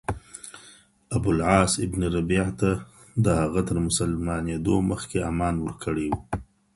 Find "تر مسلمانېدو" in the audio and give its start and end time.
3.69-4.75